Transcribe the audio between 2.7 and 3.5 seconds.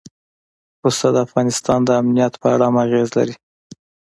اغېز لري.